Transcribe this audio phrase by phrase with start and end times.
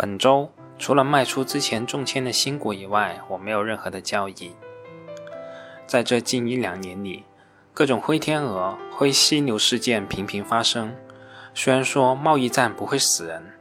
[0.00, 4.56] 本周除了卖出之前中签的新股以外，我没有任何的交易。
[5.86, 7.24] 在这近一两年里，
[7.74, 10.96] 各种灰天鹅、灰犀牛事件频频发生。
[11.52, 13.52] 虽然说贸易战不会死人，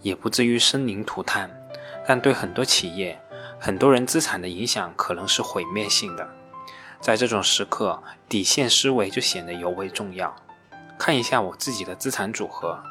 [0.00, 1.50] 也不至于生灵涂炭，
[2.06, 3.20] 但对很多企业、
[3.60, 6.26] 很多人资产的影响可能是毁灭性的。
[7.02, 10.34] 在这种时刻，底线思维就显得尤为重要。
[10.98, 12.82] 看一下我自己的资产组合，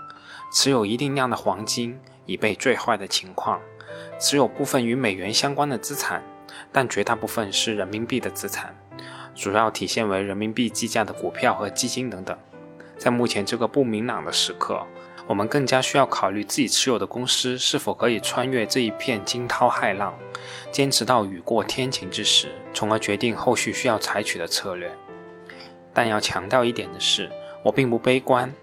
[0.54, 1.99] 持有一定量的黄金。
[2.26, 3.62] 以备最坏的情况，
[4.20, 6.24] 持有部分与美元相关的资产，
[6.71, 8.75] 但绝大部分是人民币的资产，
[9.36, 12.38] 主要体现为人民币计价的股票和基金等等。
[12.98, 14.86] 在目前这个不明朗的时刻，
[15.26, 20.14] 我们更加需要考虑自己持有的公司是否可以穿越这一片惊涛骇浪，
[20.71, 24.92] 坚持到雨过天晴之时，从而决定后续需要采取的策略。
[25.93, 27.29] 但要强调一点的是，
[27.64, 28.54] 我并不悲观，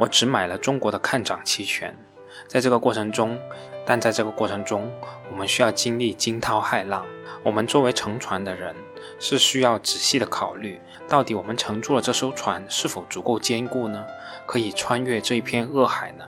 [0.00, 1.96] 我只买了中国的看涨期权。
[2.46, 3.38] 在这个过程中，
[3.86, 4.90] 但在这个过程中，
[5.30, 7.04] 我们需要经历惊涛骇浪。
[7.44, 8.74] 我们作为乘船的人，
[9.20, 14.04] 是需要仔细的考虑，到底我们乘坐的这艘船是否足够坚固呢？
[14.46, 16.24] 可以穿越这一片恶海呢？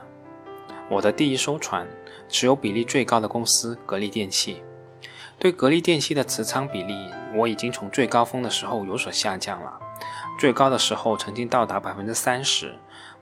[0.89, 1.87] 我的第一艘船
[2.29, 4.63] 持有比例最高的公司格力电器，
[5.37, 9.79] 对格力电器的持仓比例，我已经从最高峰的时候有所下降了。
[10.39, 12.73] 最高的时候曾经到达百分之三十，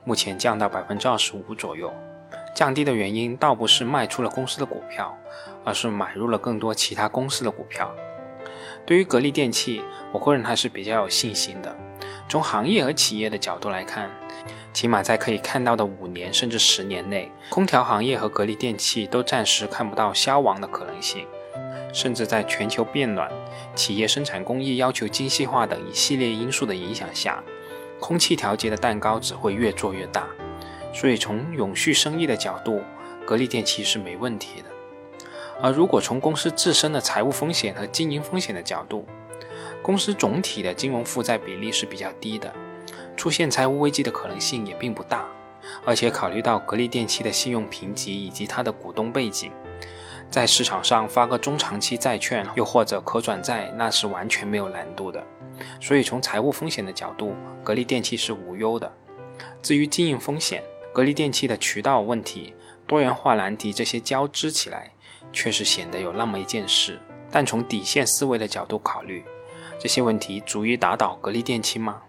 [0.03, 1.91] 目前降到百分之二十五左右。
[2.53, 5.17] 降低的原因倒不是卖出了公司的股票，
[5.63, 7.93] 而是买入了更多其他公司的股票。
[8.85, 11.75] 对于格力电器，我个人还是比较有信心的。
[12.27, 14.09] 从行业和企业的角度来看，
[14.73, 21.25] 起码在可以看到的五年甚至十年内，空调行业和格力电器都暂时看不到消亡的可能性。
[21.91, 23.31] 甚至在全球变暖、
[23.73, 27.43] 企业生产工艺要求精细化等一系列因素的影响下，
[27.99, 30.27] 空气调节的蛋糕只会越做越大。
[30.93, 32.81] 所以，从永续生意的角度，
[33.25, 34.69] 格力电器是没问题的。
[35.61, 39.05] 而如果从公司自身的财务风险和经营风险的角度，
[39.81, 42.53] 公司总体的金融负债比例是比较低的，
[43.15, 45.25] 出现财务危机的可能性也并不大。
[45.85, 49.51] 而且，考虑到格力电器的信用评级以及它的股东背景，
[50.29, 55.21] 在市场上发个中长期债券又或者可转债，那是完全没有难度的。
[55.81, 58.91] 所以，从财务风险的角度，格力电器是无忧的。
[59.61, 62.53] 至于经营风险，格力电器的渠道问题、
[62.87, 64.91] 多元化难题这些交织起来，
[65.31, 66.99] 确实显得有那么一件事。
[67.31, 69.23] 但从底线思维的角度考虑，
[69.79, 72.01] 这些问题足以打倒格力电器吗？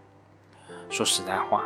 [0.89, 1.65] 说实在话，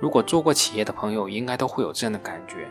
[0.00, 2.66] 如果做过企业的朋友，应该都会有这样的感觉：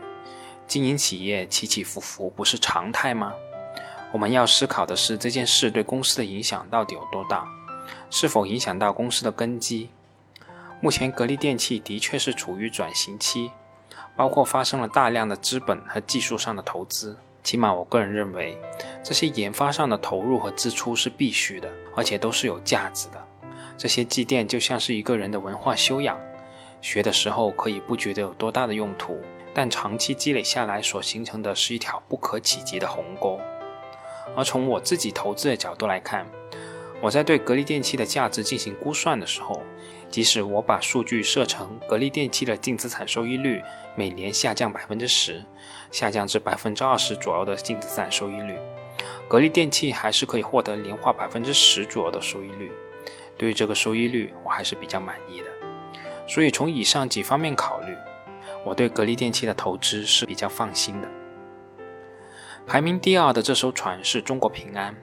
[0.67, 3.31] 经营企业起起伏伏不是常态吗？
[4.11, 7.47] 我们要思考的是这件事对公司的影响到底有多大，
[8.09, 9.89] 是否影响到公司的根基？
[10.81, 13.51] 目前，格力电器的确是处于转型期。
[14.17, 18.57] 包括发生了大量的资本和技术上的投资，起码我个人认为，
[19.03, 23.23] 这些研发上的投入和支出是必须的，而且都是有价值的。
[23.77, 26.19] 这些积淀就像是一个人的文化修养，
[26.81, 29.21] 学的时候可以不觉得有多大的用途，
[29.53, 33.39] 但长期积累下来所形成的是一条不可企及的鸿沟。
[34.35, 36.25] 而从我自己投资的角度来看，
[37.01, 39.61] 我在对格力电器的价值进行估算的时候，
[40.09, 43.61] 即使我把数据设成格力电器的净资产收益率
[43.95, 45.43] 每年下降百分之十，
[45.91, 48.57] 下降至百分之二十左右的净资产收益率，
[49.27, 52.71] 格力电器还是可以获得年化百分之十左右的收益率。
[53.37, 55.45] 对于这个收益率，我还是比较满意的。
[56.27, 57.95] 所以从以上几方面考虑，
[58.65, 61.07] 我对格力电器的投资是比较放心的。
[62.65, 64.95] 排名第二的这艘船是中国平安。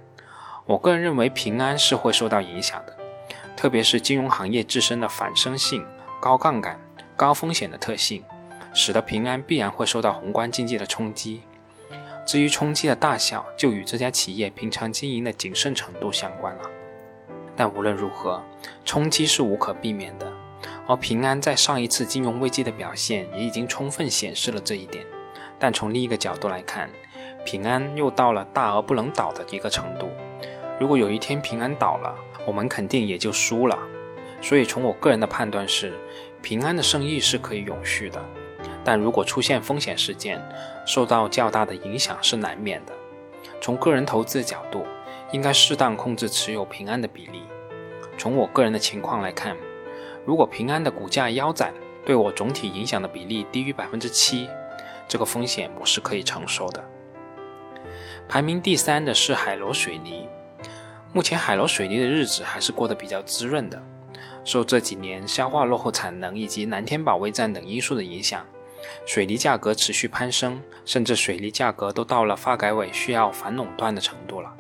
[0.67, 2.97] 我个人认为平安是会受到影响的，
[3.65, 5.83] 特别是金融行业自身的反生性、
[6.21, 6.79] 高杠杆、
[7.17, 8.23] 高风险的特性，
[8.75, 11.41] 使得平安必然会受到宏观经济的冲击。
[12.27, 16.71] 至于冲击的大小，就与这家企业平常经营的谨慎程度相关了。
[17.57, 18.45] 但无论如何，
[18.85, 20.31] 冲击是无可避免的，
[20.87, 25.07] 而平安在上一次金融危机的表现也已经充分显示了这一点。
[25.59, 26.91] 但从另一个角度来看，
[27.47, 30.11] 平安又到了大而不能倒的一个程度。
[30.79, 32.15] 如果有一天平安倒了，
[32.47, 33.79] 我们肯定也就输了。
[34.41, 35.93] 所以从我个人的判断是，
[36.43, 38.23] 平安的生意是可以永续的。
[38.85, 40.43] 但如果出现风险事件，
[40.87, 42.93] 受到较大的影响是难免的。
[43.61, 44.85] 从个人投资的角度，
[45.33, 47.43] 应该适当控制持有平安的比例。
[48.19, 49.57] 从我个人的情况来看，
[50.27, 51.73] 如果平安的股价腰斩，
[52.05, 54.49] 对我总体影响的比例低于百分之七，
[55.09, 56.85] 这个风险我是可以承受的。
[58.29, 60.29] 排名第三的是海螺水泥。
[61.15, 63.81] 目前海螺水泥的日子还是过得比较滋润的，
[64.43, 68.45] 受这几年消化落后产能以及蓝天保卫战等因素的影响，
[69.07, 74.53] 水泥价格持续攀升，甚至水泥价格都到了发改委需要反垄断的程度了。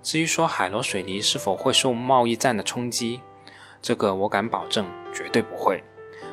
[0.00, 3.20] 至于说海螺水泥是否会受贸易战的冲击，
[3.82, 5.82] 这个我敢保证绝对不会，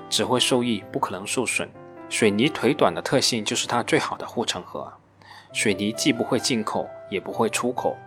[0.07, 1.67] 只会受益，不可能受损。
[2.09, 4.93] 水泥腿短的特性就是它最好的护城河。
[5.51, 7.97] 水泥既不会进口，也不会出口，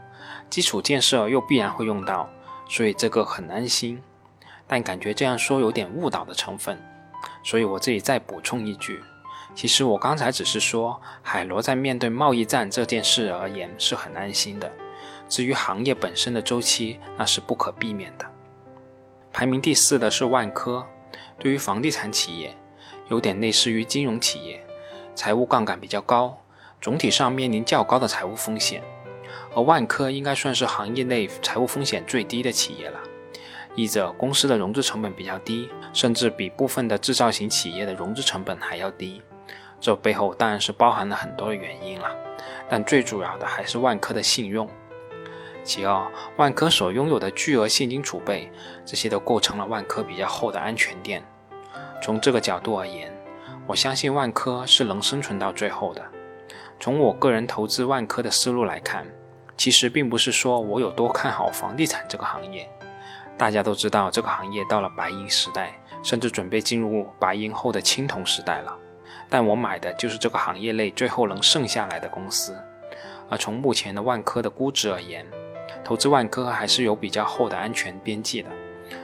[0.55, 2.31] 基础建设又必然会用到，
[2.69, 4.01] 所以这个很安心。
[4.69, 6.81] 但感觉这样说有点误导的成分，
[7.43, 9.03] 所以我这里再补充一句：
[9.53, 14.71] 其实我刚才只是说海螺在面对贸易战这件事而言是很安心的。
[15.29, 18.25] 至于行业本身的周期，那是不可避免的。
[19.33, 20.87] 排名第四的是万科，
[21.37, 22.57] 对于房地产企业，
[23.09, 24.65] 有点类似于金融企业，
[25.17, 26.39] 财务杠杆比较高。
[26.81, 28.85] 总体上面临较高的财务风险，
[29.55, 32.99] 而万科应该算是行业内财务风险最低的企业了。
[33.77, 39.21] 一者公司的融资成本比较低，甚至比部分的制造型企业的融资成本还要低。
[39.81, 42.09] 这背后当然是包含了很多的原因了，
[42.69, 44.69] 但最主要的还是万科的信用。
[45.63, 48.51] 其二，万科所拥有的巨额现金储备，
[48.85, 51.23] 这些都构成了万科比较厚的安全垫。
[52.03, 53.13] 从这个角度而言，
[53.67, 56.05] 我相信万科是能生存到最后的。
[56.79, 59.07] 从我个人投资万科的思路来看，
[59.57, 62.69] 其实并不是说我有多看好房地产这个行业。
[63.37, 68.73] 大家都知道，这个行业到了白银时代，甚至准备进入白银后的青铜时代了。
[69.29, 72.57] 但我买的就是这个行业内最后能剩下来的公司。
[73.29, 75.27] 而从目前的万科的估值而言，
[75.83, 78.51] 投资万科还是有比较厚的安全边际的。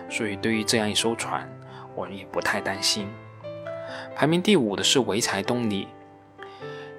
[0.09, 1.49] 所以对于这样一艘船，
[1.97, 3.09] 我也不太担心。
[4.15, 5.89] 排名第五的是潍柴动力。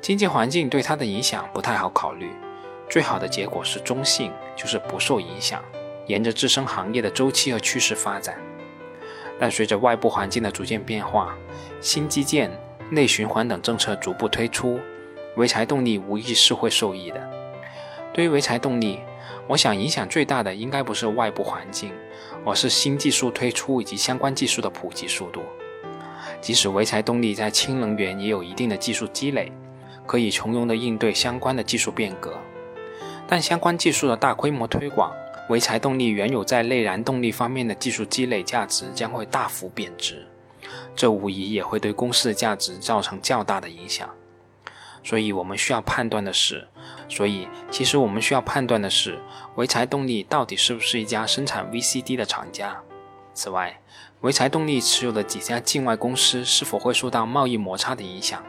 [0.01, 2.31] 经济环境对它的影响不太好考虑，
[2.91, 5.63] 最好的结果是中性，就是不受影响，
[6.07, 8.35] 沿着自身行业的周期和趋势发展。
[9.39, 11.33] 但随着外部环境的逐渐变化，
[11.79, 12.51] 新基建、
[12.89, 14.77] 内循环等政策逐步推出，
[15.37, 17.29] 潍柴动力无疑是会受益的。
[18.11, 18.99] 对于潍柴动力，
[19.47, 21.93] 我想影响最大的应该不是外部环境，
[22.45, 25.41] 而是新技术推出以及相关技术的普及速度。
[26.41, 29.49] 即使潍柴动力在氢能源也有一定的技术积累。
[30.05, 32.35] 可以从容地应对相关的技术变革，
[33.31, 35.09] 但相关技术的大规模推广，
[35.47, 40.27] 潍柴动力原有在内燃动力方面的技术积累价值将会大幅贬值，
[40.97, 44.09] 这无疑也会对公司的价值造成较大的影响。
[45.01, 46.67] 所以我们需要判断的是，
[47.07, 49.17] 所以其实我们需要判断的是，
[49.55, 52.81] 潍柴动力到底是不是一家生产 VCD 的厂家？
[53.33, 53.79] 此外，
[54.21, 58.43] 潍柴动力持有的几家境外公司是否会受到贸易摩擦的影响？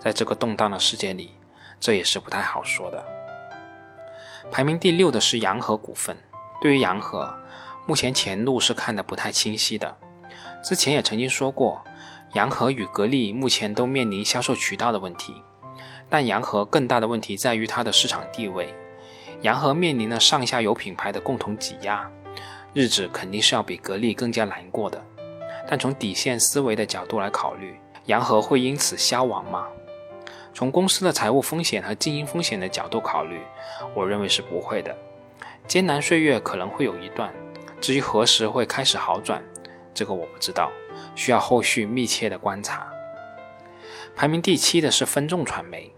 [0.00, 1.34] 在这个动荡的世界里，
[1.78, 3.17] 这也是不太好说的。
[4.50, 6.16] 排名第六的是洋河股份。
[6.60, 7.32] 对于洋河，
[7.86, 9.96] 目前前路是看得不太清晰的。
[10.64, 11.84] 之前也曾经说过，
[12.32, 15.34] 洋河与格力目前都面临销售渠道的问题，
[16.08, 18.74] 但洋河更大的问题在于它的市场地位。
[19.42, 22.10] 洋河面临了上下游品牌的共同挤压，
[22.74, 25.00] 日子肯定是要比格力更加难过的。
[25.68, 29.66] 但从底线思维的角度来考虑，洋河会因此消亡吗？
[30.58, 33.40] 从公司的财务风险和经营风险的角度考虑，
[33.94, 34.92] 我认为是不会的。
[35.68, 37.32] 艰难岁月可能会有一段，
[37.80, 39.40] 至于何时会开始好转，
[39.94, 40.72] 这个我不知道，
[41.14, 42.88] 需要后续密切的观察。
[44.16, 45.92] 排名第七的是分众传媒，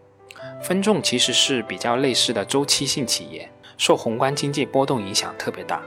[0.62, 5.80] 分众其实是比较类似的周期性企业，受宏观经济波动影响特别大，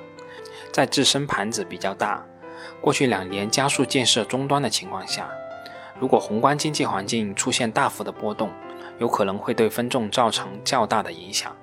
[0.71, 2.25] 在自身盘子比较大，
[2.81, 5.29] 过去两年加速建设终端的情况下。
[5.99, 8.49] 如果宏观经济环境出现大幅的波动，
[8.99, 11.55] 有可能会对分众造成较大的影响。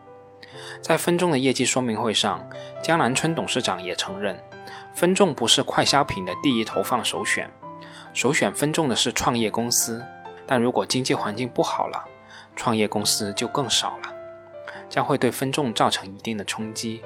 [0.81, 2.49] 在分众的业绩说明会上，
[2.83, 4.43] 江南春董事长也承认，
[4.95, 7.51] 分众不是快消品的第一投放首选，
[8.13, 10.03] 首选分众的是创业公司。
[10.47, 12.05] 但如果经济环境不好了，
[12.57, 14.15] 创业公司就更少了，
[14.89, 17.03] 将会对分众造成一定的冲击。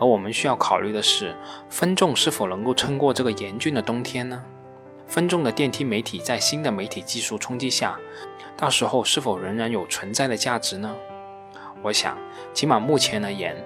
[0.00, 1.36] 而我们需要考虑的是，
[1.68, 4.42] 分众是否能够撑过这个严峻的冬天呢？
[5.06, 7.98] 分众的电梯媒体在新的媒体技术冲击下，
[8.56, 10.94] 到时候是否仍然有存在的价值呢？
[11.82, 12.16] 我想，
[12.52, 13.56] 起码目前而言，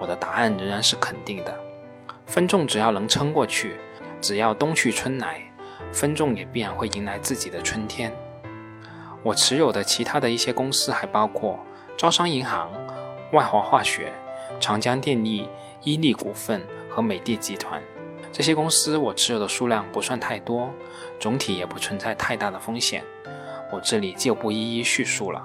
[0.00, 1.54] 我的答案仍然是肯定的。
[2.26, 3.76] 分众只要能撑过去，
[4.20, 5.40] 只要冬去春来，
[5.92, 8.12] 分众也必然会迎来自己的春天。
[9.22, 11.58] 我持有的其他的一些公司还包括
[11.96, 12.72] 招商银行、
[13.32, 14.12] 外华化学、
[14.58, 15.48] 长江电力、
[15.82, 17.80] 伊利股份和美的集团。
[18.32, 20.70] 这些公司我持有的数量不算太多，
[21.18, 23.04] 总体也不存在太大的风险，
[23.70, 25.42] 我这里就不一一叙述了。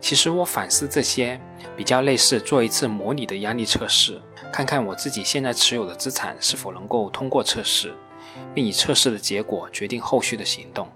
[0.00, 1.38] 其实我反思这些，
[1.76, 7.94] 比较类似做一次模拟的压力测试，看看我自己现在持有的资产是否能够通过测试，
[8.54, 10.88] 并以测试的结果决定后续的行动。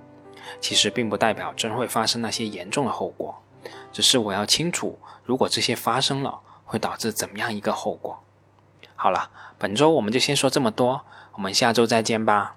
[0.60, 3.34] 其实并不代表真会发生那些严重的后果，
[3.92, 8.22] 只是我要清楚，如果这些发生了，会导致怎么样一个后果。
[8.96, 11.02] 好了，本周我们就先说这么多，
[11.34, 12.56] 我们下周再见吧。